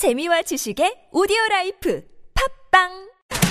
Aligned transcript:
재미와 0.00 0.40
지식의 0.40 1.10
오디오 1.12 1.36
라이프 1.50 2.02
팟빵 2.70 2.88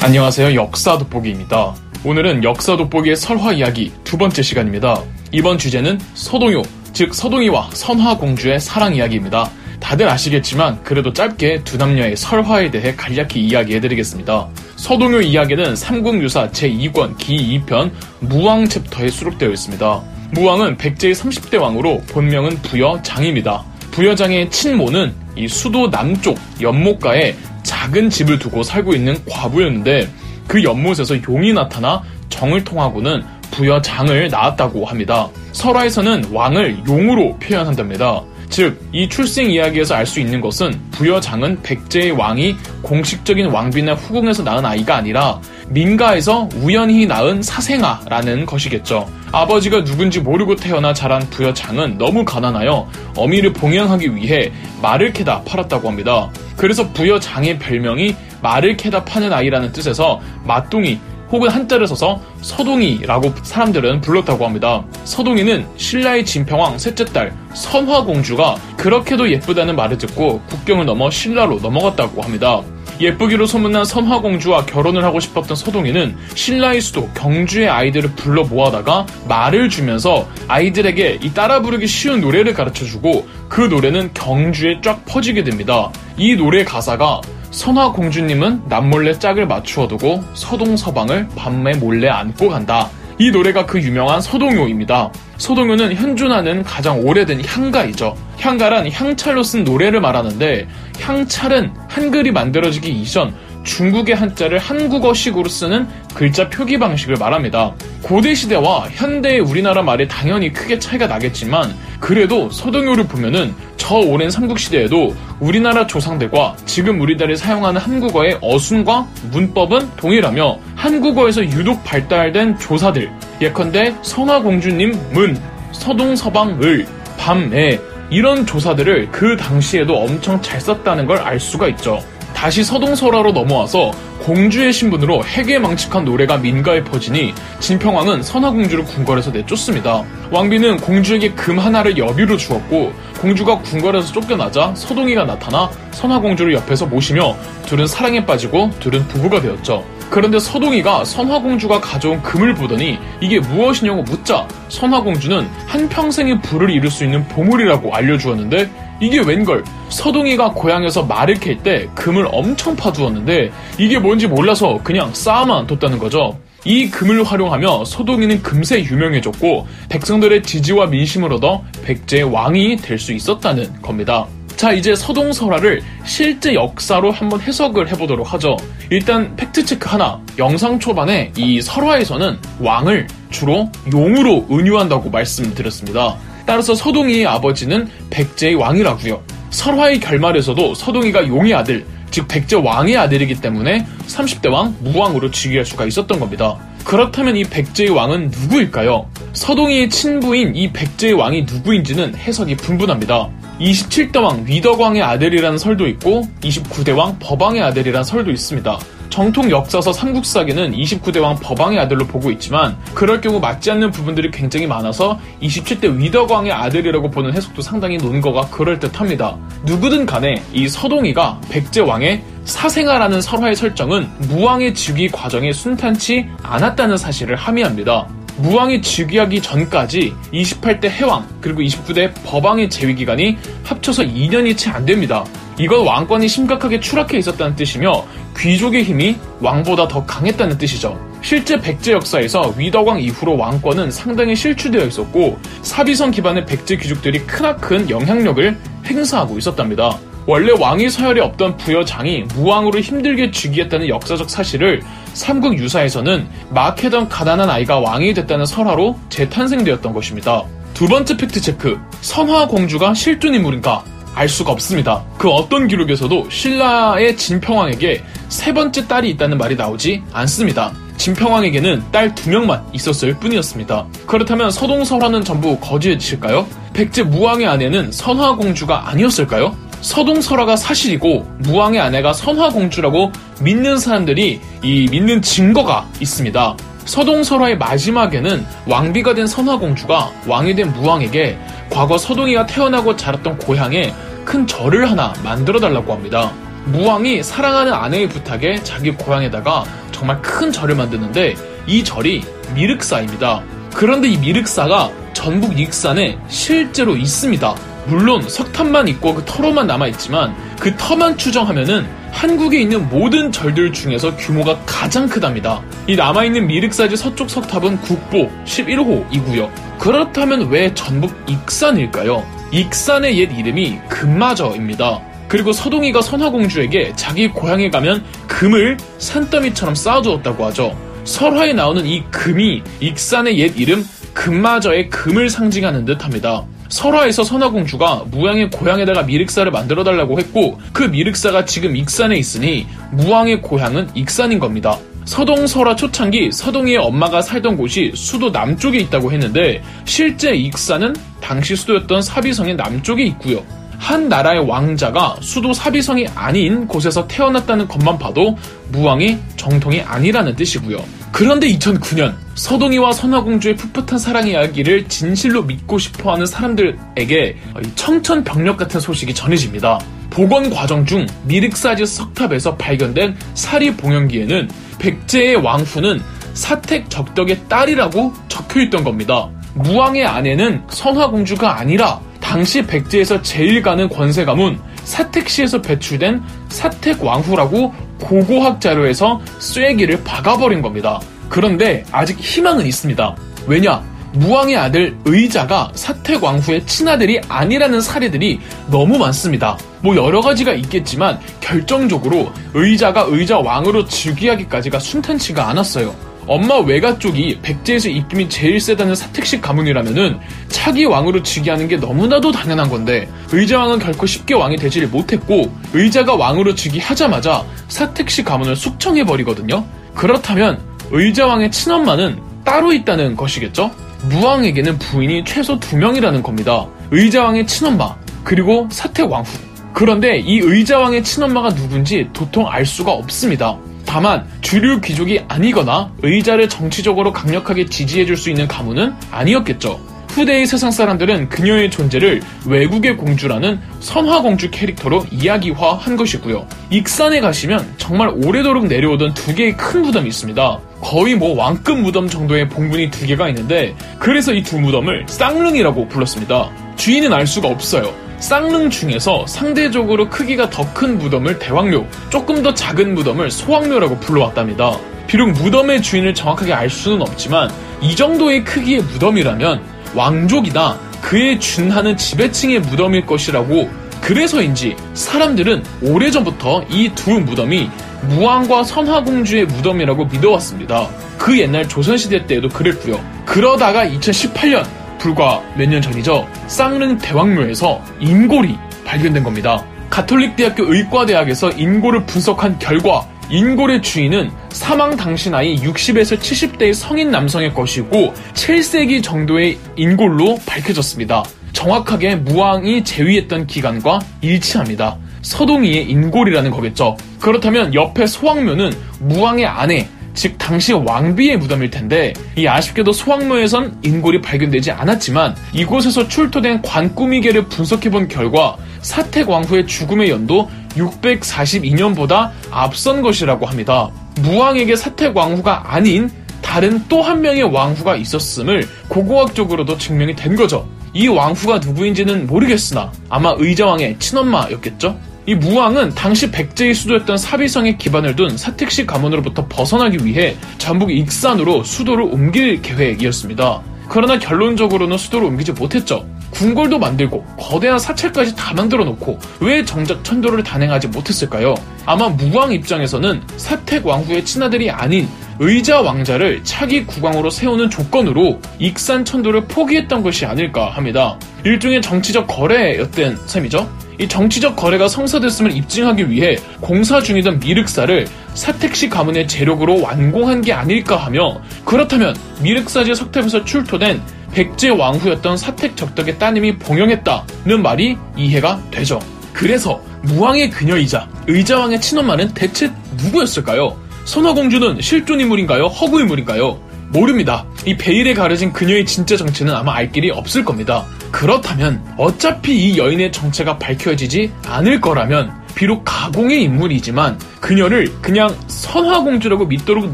안녕하세요. 0.03 0.55
역사 0.55 0.97
돋보기입니다. 0.97 1.75
오늘은 2.03 2.43
역사 2.43 2.75
돋보기의 2.75 3.17
설화 3.17 3.53
이야기 3.53 3.93
두 4.03 4.17
번째 4.17 4.41
시간입니다. 4.41 5.03
이번 5.31 5.59
주제는 5.59 5.99
서동요, 6.15 6.63
즉 6.91 7.13
서동이와 7.13 7.69
선화 7.73 8.17
공주의 8.17 8.59
사랑 8.59 8.95
이야기입니다. 8.95 9.47
다들 9.79 10.09
아시겠지만 10.09 10.83
그래도 10.83 11.13
짧게 11.13 11.65
두 11.65 11.77
남녀의 11.77 12.17
설화에 12.17 12.71
대해 12.71 12.95
간략히 12.95 13.41
이야기해드리겠습니다. 13.41 14.49
서동요 14.75 15.21
이야기는 15.21 15.75
삼국유사 15.75 16.49
제2권 16.49 17.19
기이편 17.19 17.91
무왕 18.21 18.67
챕터에 18.67 19.09
수록되어 19.09 19.51
있습니다. 19.51 20.03
무왕은 20.31 20.77
백제의 20.77 21.13
30대 21.13 21.61
왕으로 21.61 22.01
본명은 22.09 22.63
부여 22.63 22.99
장입니다. 23.03 23.63
부여장의 23.91 24.49
친모는 24.49 25.28
이 25.39 25.47
수도 25.47 25.89
남쪽 25.89 26.37
연못가에 26.59 27.33
작은 27.63 28.09
집을 28.09 28.39
두고 28.39 28.61
살고 28.61 28.93
있는 28.93 29.17
과부였는데 29.29 30.09
그 30.47 30.61
연못에서 30.63 31.15
용이 31.29 31.53
나타나 31.53 32.01
정을 32.27 32.63
통하고는 32.65 33.23
부여 33.51 33.81
장을 33.81 34.27
낳았다고 34.27 34.85
합니다. 34.85 35.29
설화에서는 35.53 36.25
왕을 36.33 36.83
용으로 36.87 37.37
표현한답니다. 37.37 38.21
즉, 38.49 38.81
이 38.91 39.07
출생 39.07 39.49
이야기에서 39.49 39.95
알 39.95 40.05
수 40.05 40.19
있는 40.19 40.41
것은 40.41 40.73
부여장은 40.91 41.61
백제의 41.61 42.11
왕이 42.11 42.55
공식적인 42.81 43.47
왕비나 43.47 43.93
후궁에서 43.93 44.43
낳은 44.43 44.65
아이가 44.65 44.95
아니라 44.97 45.39
민가에서 45.69 46.49
우연히 46.61 47.05
낳은 47.05 47.41
사생아라는 47.41 48.45
것이겠죠. 48.45 49.07
아버지가 49.31 49.83
누군지 49.83 50.19
모르고 50.19 50.55
태어나 50.55 50.93
자란 50.93 51.21
부여장은 51.29 51.97
너무 51.97 52.25
가난하여 52.25 52.87
어미를 53.15 53.53
봉양하기 53.53 54.15
위해 54.15 54.51
말을 54.81 55.13
캐다 55.13 55.43
팔았다고 55.43 55.87
합니다. 55.87 56.31
그래서 56.57 56.89
부여장의 56.91 57.59
별명이 57.59 58.15
말을 58.41 58.77
캐다 58.77 59.03
파는 59.05 59.31
아이라는 59.31 59.71
뜻에서 59.71 60.19
마똥이 60.45 60.99
혹은 61.31 61.49
한자를 61.49 61.85
써서 61.85 62.19
서동이라고 62.41 63.33
사람들은 63.43 64.01
불렀다고 64.01 64.45
합니다. 64.45 64.83
서동이는 65.03 65.67
신라의 65.77 66.25
진평왕 66.25 66.79
셋째 66.79 67.05
딸 67.05 67.35
선화공주가 67.53 68.55
그렇게도 68.77 69.31
예쁘다는 69.31 69.75
말을 69.75 69.99
듣고 69.99 70.41
국경을 70.49 70.85
넘어 70.85 71.11
신라로 71.11 71.59
넘어갔다고 71.59 72.23
합니다. 72.23 72.61
예쁘기로 72.99 73.45
소문난 73.45 73.85
선화공주와 73.85 74.65
결혼을 74.65 75.03
하고 75.03 75.19
싶었던 75.19 75.55
서동이는 75.55 76.17
신라의 76.35 76.81
수도 76.81 77.09
경주의 77.13 77.69
아이들을 77.69 78.11
불러 78.11 78.43
모아다가 78.43 79.05
말을 79.27 79.69
주면서 79.69 80.27
아이들에게 80.47 81.19
이 81.21 81.33
따라 81.33 81.61
부르기 81.61 81.87
쉬운 81.87 82.21
노래를 82.21 82.53
가르쳐주고 82.53 83.27
그 83.47 83.61
노래는 83.61 84.11
경주에 84.13 84.81
쫙 84.81 85.05
퍼지게 85.05 85.43
됩니다. 85.43 85.91
이 86.17 86.35
노래 86.35 86.63
가사가 86.63 87.21
선화 87.51 87.91
공주님은 87.93 88.63
남몰래 88.67 89.17
짝을 89.17 89.47
맞추어 89.47 89.87
두고 89.87 90.23
서동 90.33 90.77
서방을 90.77 91.29
밤에 91.35 91.75
몰래 91.77 92.09
안고 92.09 92.49
간다. 92.49 92.89
이 93.21 93.31
노래가 93.31 93.65
그 93.65 93.81
유명한 93.81 94.21
서동요입니다. 94.21 95.11
서동요는 95.35 95.93
현존하는 95.93 96.63
가장 96.63 97.05
오래된 97.05 97.43
향가이죠. 97.45 98.15
향가란 98.39 98.89
향찰로 98.89 99.43
쓴 99.43 99.65
노래를 99.65 99.99
말하는데 99.99 100.65
향찰은 101.01 101.73
한글이 101.89 102.31
만들어지기 102.31 102.89
이전 102.89 103.35
중국의 103.65 104.15
한자를 104.15 104.57
한국어식으로 104.57 105.49
쓰는 105.49 105.85
글자 106.13 106.49
표기 106.49 106.79
방식을 106.79 107.17
말합니다. 107.17 107.73
고대 108.01 108.33
시대와 108.33 108.87
현대의 108.91 109.41
우리나라 109.41 109.81
말이 109.81 110.07
당연히 110.07 110.53
크게 110.53 110.79
차이가 110.79 111.05
나겠지만 111.07 111.75
그래도 111.99 112.49
서동요를 112.49 113.05
보면은 113.05 113.53
저 113.77 113.95
오랜 113.95 114.29
삼국시대에도 114.31 115.15
우리나라 115.39 115.85
조상들과 115.85 116.55
지금 116.65 117.01
우리들이 117.01 117.35
사용하는 117.35 117.79
한국어의 117.81 118.37
어순과 118.41 119.07
문법은 119.31 119.95
동일하며 119.97 120.59
한국어에서 120.75 121.43
유독 121.43 121.83
발달된 121.83 122.57
조사들 122.57 123.11
예컨대 123.41 123.95
선화공주님 124.01 124.97
문, 125.11 125.37
서동서방 125.71 126.61
을, 126.63 126.85
밤에 127.17 127.79
이런 128.09 128.45
조사들을 128.45 129.09
그 129.11 129.37
당시에도 129.37 129.95
엄청 129.97 130.41
잘 130.41 130.59
썼다는 130.59 131.05
걸 131.05 131.19
알 131.19 131.39
수가 131.39 131.67
있죠. 131.69 131.99
다시 132.39 132.63
서동설화로 132.63 133.33
넘어와서 133.33 133.91
공주의 134.21 134.71
신분으로 134.71 135.25
해괴망측한 135.25 136.05
노래가 136.05 136.37
민가에 136.37 136.85
퍼지니 136.85 137.33
진평왕은 137.59 138.23
선화공주를 138.23 138.85
궁궐에서 138.85 139.31
내쫓습니다. 139.31 140.05
왕비는 140.31 140.77
공주에게 140.77 141.31
금 141.33 141.59
하나를 141.59 141.97
여비로 141.97 142.37
주었고 142.37 142.93
공주가 143.19 143.57
궁궐에서 143.59 144.13
쫓겨나자 144.13 144.73
서동이가 144.73 145.25
나타나 145.25 145.69
선화공주를 145.91 146.53
옆에서 146.53 146.85
모시며 146.85 147.35
둘은 147.65 147.87
사랑에 147.87 148.25
빠지고 148.25 148.71
둘은 148.79 149.05
부부가 149.09 149.41
되었죠. 149.41 149.83
그런데 150.09 150.39
서동이가 150.39 151.03
선화공주가 151.03 151.81
가져온 151.81 152.23
금을 152.23 152.53
보더니 152.55 152.99
이게 153.19 153.41
무엇이냐고 153.41 154.03
묻자 154.03 154.47
선화공주는 154.69 155.45
한평생의 155.67 156.41
부를 156.41 156.69
이룰 156.69 156.89
수 156.89 157.03
있는 157.03 157.27
보물이라고 157.27 157.93
알려주었는데 157.93 158.88
이게 158.99 159.19
웬걸 159.19 159.63
서동이가 159.89 160.51
고향에서 160.53 161.03
말을 161.03 161.35
캘 161.35 161.57
때 161.63 161.87
금을 161.95 162.27
엄청 162.31 162.75
파두었는데 162.75 163.51
이게 163.77 163.99
뭔지 163.99 164.27
몰라서 164.27 164.79
그냥 164.83 165.13
쌓아만 165.13 165.67
뒀다는 165.67 165.99
거죠. 165.99 166.37
이 166.65 166.89
금을 166.89 167.23
활용하며 167.23 167.85
서동이는 167.85 168.43
금세 168.43 168.83
유명해졌고 168.83 169.67
백성들의 169.89 170.43
지지와 170.43 170.87
민심을 170.87 171.33
얻어 171.33 171.63
백제의 171.83 172.23
왕이 172.23 172.77
될 172.77 172.99
수 172.99 173.13
있었다는 173.13 173.81
겁니다. 173.81 174.25
자, 174.57 174.73
이제 174.73 174.93
서동설화를 174.93 175.81
실제 176.05 176.53
역사로 176.53 177.11
한번 177.11 177.39
해석을 177.39 177.89
해보도록 177.91 178.33
하죠. 178.33 178.57
일단 178.89 179.33
팩트체크 179.37 179.87
하나. 179.87 180.19
영상 180.37 180.77
초반에 180.77 181.31
이 181.37 181.61
설화에서는 181.61 182.37
왕을 182.59 183.07
주로 183.29 183.71
용으로 183.93 184.45
은유한다고 184.51 185.09
말씀드렸습니다. 185.11 186.17
따라서 186.49 186.73
서동이의 186.73 187.27
아버지는 187.27 187.87
백제의 188.09 188.55
왕이라고요. 188.55 189.21
설화의 189.51 189.99
결말에서도 189.99 190.73
서동이가 190.73 191.27
용의 191.27 191.53
아들, 191.53 191.85
즉 192.09 192.27
백제 192.27 192.55
왕의 192.55 192.97
아들이기 192.97 193.39
때문에 193.39 193.85
30대 194.07 194.51
왕 194.51 194.75
무왕으로 194.79 195.29
즉위할 195.29 195.63
수가 195.63 195.85
있었던 195.85 196.19
겁니다. 196.19 196.57
그렇다면 196.83 197.35
이 197.35 197.43
백제의 197.43 197.91
왕은 197.91 198.31
누구일까요? 198.31 199.07
서동이의 199.33 199.91
친부인 199.91 200.55
이 200.55 200.73
백제의 200.73 201.13
왕이 201.13 201.43
누구인지는 201.43 202.15
해석이 202.15 202.57
분분합니다. 202.57 203.29
27대 203.59 204.19
왕 204.19 204.43
위덕왕의 204.47 205.03
아들이라는 205.03 205.59
설도 205.59 205.85
있고 205.85 206.23
29대 206.41 206.97
왕 206.97 207.19
법왕의 207.19 207.61
아들이라는 207.61 208.03
설도 208.03 208.31
있습니다. 208.31 208.79
정통 209.09 209.49
역사서 209.49 209.91
삼국사기는 209.91 210.71
29대 210.73 211.21
왕 211.21 211.35
법왕의 211.37 211.79
아들로 211.79 212.05
보고 212.05 212.29
있지만 212.31 212.77
그럴 212.93 213.19
경우 213.21 213.39
맞지 213.39 213.71
않는 213.71 213.91
부분들이 213.91 214.29
굉장히 214.31 214.67
많아서 214.67 215.19
27대 215.41 215.97
위덕왕의 215.97 216.51
아들이라고 216.51 217.09
보는 217.09 217.33
해석도 217.33 217.61
상당히 217.61 217.97
논거가 217.97 218.49
그럴듯합니다. 218.49 219.35
누구든 219.65 220.05
간에 220.05 220.41
이 220.53 220.67
서동이가 220.67 221.41
백제왕의 221.49 222.23
사생아라는 222.45 223.21
설화의 223.21 223.55
설정은 223.55 224.09
무왕의 224.29 224.73
즉위 224.73 225.09
과정에 225.09 225.51
순탄치 225.51 226.27
않았다는 226.43 226.97
사실을 226.97 227.35
함의합니다. 227.35 228.07
무왕이 228.37 228.81
즉위하기 228.81 229.41
전까지 229.41 230.13
28대 230.31 230.85
해왕 230.89 231.27
그리고 231.41 231.61
29대 231.61 232.11
법왕의 232.25 232.69
재위 232.69 232.95
기간이 232.95 233.37
합쳐서 233.65 234.03
2년이 234.03 234.55
채 234.55 234.69
안 234.69 234.85
됩니다. 234.85 235.25
이건 235.59 235.85
왕권이 235.85 236.27
심각하게 236.29 236.79
추락해 236.79 237.17
있었다는 237.17 237.55
뜻이며 237.57 238.05
귀족의 238.39 238.83
힘이 238.83 239.17
왕보다 239.41 239.87
더 239.87 240.05
강했다는 240.05 240.57
뜻이죠. 240.57 240.97
실제 241.21 241.59
백제 241.59 241.91
역사에서 241.91 242.53
위덕왕 242.57 243.01
이후로 243.01 243.37
왕권은 243.37 243.91
상당히 243.91 244.35
실추되어 244.35 244.85
있었고 244.85 245.37
사비선 245.61 246.11
기반의 246.11 246.45
백제 246.45 246.77
귀족들이 246.77 247.19
크나큰 247.19 247.89
영향력을 247.89 248.57
행사하고 248.85 249.37
있었답니다. 249.37 249.97
원래 250.25 250.53
왕위 250.57 250.89
서열이 250.89 251.19
없던 251.21 251.57
부여장이 251.57 252.23
무왕으로 252.35 252.79
힘들게 252.79 253.31
즉위했다는 253.31 253.89
역사적 253.89 254.29
사실을 254.29 254.81
삼국 255.13 255.57
유사에서는 255.57 256.27
막해던 256.51 257.09
가난한 257.09 257.49
아이가 257.49 257.79
왕이 257.79 258.13
됐다는 258.13 258.45
설화로 258.45 258.97
재탄생되었던 259.09 259.91
것입니다. 259.91 260.43
두 260.73 260.87
번째 260.87 261.17
팩트 261.17 261.41
체크. 261.41 261.79
선화 262.01 262.47
공주가 262.47 262.93
실존 262.93 263.33
인물인가? 263.33 263.83
알 264.15 264.27
수가 264.27 264.51
없습니다. 264.51 265.03
그 265.17 265.29
어떤 265.29 265.67
기록에서도 265.67 266.29
신라의 266.29 267.15
진평왕에게 267.17 268.03
세 268.27 268.53
번째 268.53 268.87
딸이 268.87 269.09
있다는 269.11 269.37
말이 269.37 269.55
나오지 269.55 270.03
않습니다. 270.13 270.71
진평왕에게는 270.97 271.83
딸 271.91 272.13
두 272.13 272.29
명만 272.29 272.61
있었을 272.73 273.13
뿐이었습니다. 273.15 273.85
그렇다면 274.05 274.51
서동설화는 274.51 275.23
전부 275.23 275.57
거짓일까요? 275.59 276.45
백제 276.73 277.03
무왕의 277.03 277.47
아내는 277.47 277.91
선화공주가 277.91 278.89
아니었을까요? 278.89 279.55
서동설화가 279.81 280.57
사실이고 280.57 281.25
무왕의 281.39 281.79
아내가 281.79 282.11
선화공주라고 282.11 283.13
믿는 283.41 283.77
사람들이 283.77 284.41
이 284.61 284.87
믿는 284.91 285.21
증거가 285.21 285.87
있습니다. 286.01 286.57
서동설화의 286.83 287.57
마지막에는 287.59 288.45
왕비가 288.65 289.13
된 289.13 289.25
선화공주가 289.27 290.11
왕이 290.27 290.55
된 290.55 290.73
무왕에게 290.73 291.37
과거 291.69 291.97
서동이가 291.97 292.45
태어나고 292.45 292.95
자랐던 292.95 293.37
고향에 293.37 293.93
큰 294.25 294.45
절을 294.45 294.89
하나 294.89 295.13
만들어 295.23 295.59
달라고 295.59 295.93
합니다. 295.93 296.31
무왕이 296.65 297.23
사랑하는 297.23 297.73
아내의 297.73 298.09
부탁에 298.09 298.61
자기 298.63 298.91
고향에다가 298.91 299.63
정말 299.91 300.21
큰 300.21 300.51
절을 300.51 300.75
만드는데 300.75 301.35
이 301.67 301.83
절이 301.83 302.23
미륵사입니다. 302.53 303.41
그런데 303.73 304.09
이 304.09 304.17
미륵사가 304.17 304.91
전북 305.13 305.59
익산에 305.59 306.17
실제로 306.27 306.95
있습니다. 306.95 307.55
물론 307.89 308.21
석탑만 308.21 308.87
있고 308.89 309.15
그 309.15 309.23
터로만 309.25 309.65
남아있지만 309.65 310.35
그 310.59 310.75
터만 310.77 311.17
추정하면은 311.17 311.87
한국에 312.11 312.61
있는 312.61 312.87
모든 312.89 313.31
절들 313.31 313.73
중에서 313.73 314.15
규모가 314.15 314.59
가장 314.65 315.07
크답니다. 315.07 315.61
이 315.87 315.95
남아있는 315.95 316.47
미륵사지 316.47 316.95
서쪽 316.95 317.29
석탑은 317.29 317.81
국보 317.81 318.29
11호이고요. 318.45 319.49
그렇다면 319.79 320.49
왜 320.49 320.73
전북 320.73 321.13
익산일까요? 321.27 322.25
익산의 322.51 323.17
옛 323.17 323.31
이름이 323.37 323.79
금마저입니다. 323.89 325.01
그리고 325.27 325.51
서동이가 325.51 326.01
선화공주에게 326.01 326.93
자기 326.95 327.27
고향에 327.27 327.69
가면 327.69 328.03
금을 328.27 328.77
산더미처럼 328.97 329.75
쌓아두었다고 329.75 330.45
하죠. 330.47 330.77
설화에 331.05 331.53
나오는 331.53 331.85
이 331.85 332.03
금이 332.11 332.63
익산의 332.79 333.39
옛 333.39 333.53
이름 333.57 333.87
금마저의 334.13 334.89
금을 334.89 335.29
상징하는 335.29 335.85
듯 335.85 336.03
합니다. 336.03 336.43
설화에서 336.69 337.23
선화공주가 337.23 338.05
무왕의 338.11 338.51
고향에다가 338.51 339.03
미륵사를 339.03 339.51
만들어 339.51 339.83
달라고 339.83 340.19
했고 340.19 340.59
그 340.71 340.83
미륵사가 340.83 341.45
지금 341.45 341.75
익산에 341.75 342.15
있으니 342.15 342.67
무왕의 342.91 343.41
고향은 343.41 343.89
익산인 343.95 344.39
겁니다. 344.39 344.77
서동 345.05 345.47
설화 345.47 345.75
초창기 345.75 346.31
서동이의 346.31 346.77
엄마가 346.77 347.23
살던 347.23 347.57
곳이 347.57 347.91
수도 347.95 348.29
남쪽에 348.29 348.77
있다고 348.77 349.11
했는데 349.11 349.63
실제 349.85 350.35
익산은 350.35 350.95
당시 351.19 351.55
수도였던 351.55 352.03
사비성의 352.03 352.55
남쪽에 352.55 353.03
있고요. 353.05 353.43
한 353.79 354.07
나라의 354.07 354.45
왕자가 354.45 355.15
수도 355.21 355.53
사비성이 355.53 356.07
아닌 356.13 356.67
곳에서 356.67 357.07
태어났다는 357.07 357.67
것만 357.67 357.97
봐도 357.97 358.37
무왕의 358.71 359.17
정통이 359.37 359.81
아니라는 359.81 360.35
뜻이고요. 360.35 360.98
그런데 361.11 361.47
2009년 361.49 362.15
서동이와 362.35 362.93
선화공주의 362.93 363.55
풋풋한 363.55 363.99
사랑 363.99 364.27
이야기를 364.27 364.87
진실로 364.87 365.43
믿고 365.43 365.77
싶어하는 365.77 366.25
사람들에게 366.25 367.37
청천벽력 367.75 368.57
같은 368.57 368.79
소식이 368.79 369.13
전해집니다. 369.13 369.79
복원 370.09 370.49
과정 370.49 370.85
중 370.85 371.05
미륵사지 371.25 371.85
석탑에서 371.85 372.55
발견된 372.55 373.17
사리 373.33 373.75
봉연기에는 373.75 374.49
백제의 374.79 375.35
왕후는 375.35 376.01
사택 376.33 376.89
적덕의 376.89 377.47
딸이라고 377.49 378.13
적혀 378.27 378.61
있던 378.61 378.83
겁니다. 378.83 379.29
무왕의 379.55 380.05
아내는 380.05 380.63
선화공주가 380.69 381.59
아니라 381.59 381.99
당시 382.21 382.65
백제에서 382.65 383.21
제일 383.21 383.61
가는 383.61 383.89
권세 383.89 384.23
가문 384.23 384.59
사택시에서 384.83 385.61
배출된 385.61 386.21
사택 386.49 387.03
왕후라고 387.03 387.73
고고학 387.99 388.61
자료에서 388.61 389.21
쐐기를 389.39 390.03
박아버린 390.03 390.61
겁니다. 390.61 390.99
그런데 391.29 391.83
아직 391.91 392.19
희망은 392.19 392.65
있습니다. 392.65 393.15
왜냐? 393.47 393.83
무왕의 394.13 394.57
아들 394.57 394.97
의자가 395.05 395.71
사택 395.75 396.23
왕후의 396.23 396.65
친아들이 396.65 397.21
아니라는 397.29 397.79
사례들이 397.81 398.39
너무 398.71 398.97
많습니다. 398.97 399.57
뭐 399.81 399.95
여러 399.95 400.21
가지가 400.21 400.53
있겠지만 400.53 401.19
결정적으로 401.39 402.31
의자가 402.53 403.05
의자 403.09 403.37
왕으로 403.39 403.85
즉위하기까지가 403.85 404.79
순탄치가 404.79 405.47
않았어요. 405.49 406.08
엄마 406.29 406.59
외가 406.59 406.99
쪽이 406.99 407.39
백제에서 407.41 407.89
입김이 407.89 408.29
제일 408.29 408.59
세다는 408.59 408.93
사택식 408.93 409.41
가문이라면은 409.41 410.19
차기 410.47 410.85
왕으로 410.85 411.23
즉위하는 411.23 411.67
게 411.67 411.77
너무나도 411.77 412.31
당연한 412.31 412.69
건데 412.69 413.09
의자왕은 413.31 413.79
결코 413.79 414.05
쉽게 414.05 414.35
왕이 414.35 414.57
되지를 414.57 414.89
못했고 414.89 415.51
의자가 415.73 416.13
왕으로 416.13 416.53
즉위하자마자 416.53 417.43
사택식 417.67 418.25
가문을 418.25 418.55
숙청해 418.55 419.05
버리거든요. 419.05 419.65
그렇다면 419.95 420.61
의자왕의 420.91 421.49
친엄마는 421.49 422.19
따로 422.45 422.73
있다는 422.73 423.15
것이겠죠? 423.15 423.71
무왕에게는 424.03 424.77
부인이 424.77 425.23
최소 425.25 425.59
두 425.59 425.77
명이라는 425.77 426.21
겁니다. 426.21 426.67
의자왕의 426.91 427.47
친엄마 427.47 427.95
그리고 428.23 428.67
사택왕후. 428.71 429.35
그런데 429.73 430.19
이 430.19 430.37
의자왕의 430.37 431.03
친엄마가 431.03 431.55
누군지 431.55 432.07
도통 432.13 432.47
알 432.47 432.67
수가 432.67 432.91
없습니다. 432.91 433.57
다만 433.89 434.23
주류 434.41 434.81
귀족이 434.81 435.21
아니거나 435.27 435.91
의자를 436.03 436.47
정치적으로 436.47 437.11
강력하게 437.11 437.65
지지해줄 437.65 438.17
수 438.17 438.29
있는 438.29 438.47
가문은 438.47 438.93
아니었겠죠. 439.09 439.79
후대의 440.09 440.45
세상 440.45 440.69
사람들은 440.69 441.29
그녀의 441.29 441.71
존재를 441.71 442.21
외국의 442.45 442.97
공주라는 442.97 443.59
선화공주 443.79 444.51
캐릭터로 444.51 445.07
이야기화한 445.11 445.97
것이고요. 445.97 446.45
익산에 446.69 447.19
가시면 447.19 447.73
정말 447.77 448.09
오래도록 448.09 448.67
내려오던 448.67 449.15
두 449.15 449.33
개의 449.33 449.57
큰 449.57 449.81
무덤이 449.81 450.07
있습니다. 450.07 450.59
거의 450.81 451.15
뭐 451.15 451.35
왕급 451.35 451.79
무덤 451.79 452.07
정도의 452.07 452.47
봉분이 452.47 452.91
두 452.91 453.07
개가 453.07 453.27
있는데 453.29 453.75
그래서 453.97 454.33
이 454.33 454.43
두 454.43 454.59
무덤을 454.59 455.05
쌍릉이라고 455.07 455.87
불렀습니다. 455.87 456.51
주인은 456.75 457.11
알 457.11 457.25
수가 457.25 457.47
없어요. 457.47 457.91
쌍릉 458.19 458.69
중에서 458.69 459.25
상대적으로 459.27 460.09
크기가 460.09 460.49
더 460.49 460.69
큰 460.73 460.97
무덤을 460.97 461.39
대왕묘, 461.39 461.85
조금 462.09 462.43
더 462.43 462.53
작은 462.53 462.93
무덤을 462.95 463.31
소왕묘라고 463.31 463.99
불러왔답니다. 463.99 464.77
비록 465.07 465.31
무덤의 465.31 465.81
주인을 465.81 466.13
정확하게 466.13 466.53
알 466.53 466.69
수는 466.69 467.01
없지만 467.01 467.49
이 467.81 467.95
정도의 467.95 468.43
크기의 468.43 468.81
무덤이라면 468.81 469.61
왕족이나 469.95 470.79
그에 471.01 471.39
준하는 471.39 471.97
지배층의 471.97 472.59
무덤일 472.59 473.05
것이라고 473.05 473.69
그래서인지 474.01 474.75
사람들은 474.93 475.63
오래전부터 475.81 476.65
이 476.69 476.89
두 476.95 477.19
무덤이 477.19 477.69
무왕과 478.03 478.63
선화공주의 478.63 479.45
무덤이라고 479.45 480.05
믿어왔습니다. 480.05 480.87
그 481.17 481.37
옛날 481.39 481.67
조선시대 481.67 482.27
때에도 482.27 482.47
그랬고요. 482.47 482.99
그러다가 483.25 483.85
2018년 483.85 484.63
불과 484.99 485.41
몇 485.55 485.67
년 485.69 485.81
전이죠. 485.81 486.27
쌍릉 486.47 486.97
대왕묘에서 486.99 487.81
인골이 487.99 488.57
발견된 488.85 489.23
겁니다. 489.23 489.65
가톨릭대학교 489.89 490.71
의과대학에서 490.71 491.51
인골을 491.51 492.05
분석한 492.05 492.59
결과 492.59 493.07
인골의 493.29 493.81
주인은 493.81 494.31
사망 494.51 494.95
당시 494.95 495.29
나이 495.29 495.55
60에서 495.57 496.17
70대의 496.19 496.73
성인 496.73 497.11
남성의 497.11 497.53
것이고 497.53 498.13
7세기 498.33 499.03
정도의 499.03 499.57
인골로 499.75 500.39
밝혀졌습니다. 500.45 501.23
정확하게 501.53 502.15
무왕이 502.15 502.83
재위했던 502.83 503.47
기간과 503.47 503.99
일치합니다. 504.21 504.97
서동이의 505.21 505.89
인골이라는 505.89 506.49
거겠죠. 506.51 506.95
그렇다면 507.19 507.73
옆에 507.73 508.07
소왕묘는 508.07 508.71
무왕의 509.01 509.45
아내, 509.45 509.89
즉 510.19 510.37
당시 510.37 510.73
왕비의 510.73 511.37
무덤일 511.37 511.69
텐데 511.69 512.13
이 512.35 512.45
아쉽게도 512.45 512.91
소왕묘에선 512.91 513.79
인골이 513.83 514.21
발견되지 514.21 514.69
않았지만 514.69 515.33
이곳에서 515.53 516.09
출토된 516.09 516.61
관꾸미계를 516.61 517.45
분석해본 517.45 518.09
결과 518.09 518.57
사택 518.81 519.29
왕후의 519.29 519.65
죽음의 519.65 520.09
연도 520.09 520.51
642년보다 520.75 522.31
앞선 522.51 523.01
것이라고 523.01 523.45
합니다. 523.45 523.89
무왕에게 524.21 524.75
사택 524.75 525.15
왕후가 525.15 525.73
아닌 525.73 526.09
다른 526.41 526.83
또 526.89 527.01
한 527.01 527.21
명의 527.21 527.43
왕후가 527.43 527.95
있었음을 527.95 528.67
고고학적으로도 528.89 529.77
증명이 529.77 530.17
된 530.17 530.35
거죠. 530.35 530.67
이 530.93 531.07
왕후가 531.07 531.59
누구인지는 531.59 532.27
모르겠으나 532.27 532.91
아마 533.07 533.35
의자왕의 533.37 533.99
친엄마였겠죠? 533.99 534.99
이 535.29 535.35
무왕은 535.35 535.93
당시 535.93 536.31
백제의 536.31 536.73
수도였던 536.73 537.19
사비성에 537.19 537.77
기반을 537.77 538.15
둔 538.15 538.35
사택시 538.35 538.87
가문으로부터 538.87 539.45
벗어나기 539.47 540.03
위해 540.03 540.35
전북 540.57 540.89
익산으로 540.89 541.63
수도를 541.63 542.05
옮길 542.05 542.59
계획이었습니다. 542.63 543.61
그러나 543.89 544.17
결론적으로는 544.17 544.97
수도를 544.97 545.27
옮기지 545.27 545.51
못했죠. 545.51 546.03
궁궐도 546.31 546.79
만들고 546.79 547.23
거대한 547.37 547.77
사찰까지 547.77 548.35
다 548.35 548.55
만들어 548.55 548.83
놓고 548.85 549.19
왜 549.41 549.63
정작 549.63 550.03
천도를 550.03 550.41
단행하지 550.41 550.87
못했을까요? 550.87 551.53
아마 551.85 552.09
무왕 552.09 552.51
입장에서는 552.51 553.21
사택 553.37 553.85
왕후의 553.85 554.25
친아들이 554.25 554.71
아닌 554.71 555.07
의자 555.37 555.81
왕자를 555.81 556.43
차기 556.43 556.87
국왕으로 556.87 557.29
세우는 557.29 557.69
조건으로 557.69 558.41
익산 558.57 559.05
천도를 559.05 559.45
포기했던 559.45 560.01
것이 560.01 560.25
아닐까 560.25 560.71
합니다. 560.71 561.19
일종의 561.43 561.83
정치적 561.83 562.25
거래였던 562.25 563.27
셈이죠. 563.27 563.88
이 563.99 564.07
정치적 564.07 564.55
거래가 564.55 564.87
성사됐음을 564.87 565.55
입증하기 565.55 566.09
위해 566.09 566.37
공사 566.61 567.01
중이던 567.01 567.39
미륵사를 567.39 568.07
사택시 568.33 568.89
가문의 568.89 569.27
재력으로 569.27 569.81
완공한 569.81 570.41
게 570.41 570.53
아닐까 570.53 570.95
하며 570.95 571.41
그렇다면 571.65 572.15
미륵사지 572.41 572.95
석탑에서 572.95 573.43
출토된 573.43 574.01
백제 574.31 574.69
왕후였던 574.69 575.35
사택 575.35 575.75
적덕의 575.75 576.17
따님이 576.17 576.57
봉영했다는 576.59 577.61
말이 577.61 577.97
이해가 578.15 578.61
되죠. 578.71 578.99
그래서 579.33 579.81
무왕의 580.03 580.49
그녀이자 580.49 581.09
의자왕의 581.27 581.81
친엄마는 581.81 582.33
대체 582.33 582.71
누구였을까요? 583.03 583.77
선화공주는 584.05 584.79
실존 584.79 585.19
인물인가요? 585.19 585.65
허구 585.65 585.99
인물인가요? 585.99 586.68
모릅니다. 586.89 587.45
이 587.65 587.75
베일에 587.77 588.13
가려진 588.13 588.51
그녀의 588.51 588.85
진짜 588.85 589.15
정체는 589.15 589.53
아마 589.53 589.75
알 589.75 589.91
길이 589.91 590.11
없을 590.11 590.43
겁니다. 590.43 590.85
그렇다면 591.11 591.83
어차피 591.97 592.55
이 592.55 592.77
여인의 592.77 593.11
정체가 593.11 593.57
밝혀지지 593.57 594.31
않을 594.45 594.81
거라면 594.81 595.39
비록 595.55 595.83
가공의 595.83 596.43
인물이지만 596.43 597.19
그녀를 597.41 597.91
그냥 598.01 598.33
선화공주라고 598.47 599.47
믿도록 599.47 599.93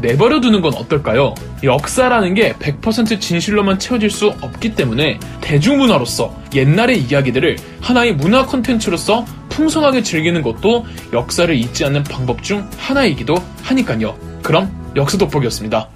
내버려 0.00 0.40
두는 0.40 0.60
건 0.60 0.74
어떨까요? 0.74 1.34
역사라는 1.64 2.34
게 2.34 2.52
100% 2.52 3.20
진실로만 3.20 3.78
채워질 3.78 4.10
수 4.10 4.28
없기 4.40 4.74
때문에 4.74 5.18
대중문화로서 5.40 6.34
옛날의 6.54 7.00
이야기들을 7.00 7.56
하나의 7.80 8.14
문화 8.14 8.46
콘텐츠로서 8.46 9.24
풍성하게 9.48 10.02
즐기는 10.02 10.40
것도 10.42 10.84
역사를 11.12 11.52
잊지 11.52 11.84
않는 11.86 12.04
방법 12.04 12.42
중 12.42 12.68
하나이기도 12.76 13.34
하니까요. 13.62 14.16
그럼 14.42 14.70
역사 14.94 15.18
돋보기였습니다. 15.18 15.95